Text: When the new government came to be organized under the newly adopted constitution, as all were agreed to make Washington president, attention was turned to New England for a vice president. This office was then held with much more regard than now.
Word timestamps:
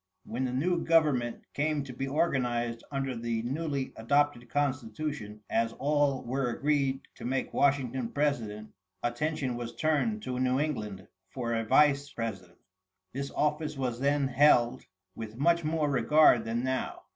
When 0.25 0.45
the 0.45 0.51
new 0.51 0.83
government 0.83 1.43
came 1.53 1.83
to 1.83 1.93
be 1.93 2.07
organized 2.07 2.83
under 2.89 3.15
the 3.15 3.43
newly 3.43 3.93
adopted 3.95 4.49
constitution, 4.49 5.41
as 5.47 5.73
all 5.73 6.23
were 6.23 6.49
agreed 6.49 7.01
to 7.17 7.23
make 7.23 7.53
Washington 7.53 8.09
president, 8.09 8.73
attention 9.03 9.55
was 9.57 9.75
turned 9.75 10.23
to 10.23 10.39
New 10.39 10.59
England 10.59 11.07
for 11.29 11.53
a 11.53 11.63
vice 11.65 12.11
president. 12.11 12.57
This 13.13 13.29
office 13.29 13.77
was 13.77 13.99
then 13.99 14.27
held 14.27 14.85
with 15.13 15.37
much 15.37 15.63
more 15.63 15.87
regard 15.87 16.45
than 16.45 16.63
now. 16.63 17.03